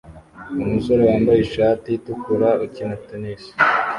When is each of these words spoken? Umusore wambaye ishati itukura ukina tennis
Umusore 0.63 1.01
wambaye 1.09 1.39
ishati 1.41 1.87
itukura 1.97 2.49
ukina 2.65 2.95
tennis 3.07 3.43